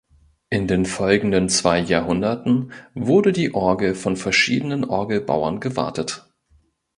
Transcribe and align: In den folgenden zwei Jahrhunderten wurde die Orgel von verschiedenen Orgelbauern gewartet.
In 0.49 0.65
den 0.65 0.87
folgenden 0.87 1.47
zwei 1.47 1.77
Jahrhunderten 1.77 2.71
wurde 2.95 3.31
die 3.33 3.53
Orgel 3.53 3.93
von 3.93 4.15
verschiedenen 4.17 4.83
Orgelbauern 4.83 5.59
gewartet. 5.59 6.27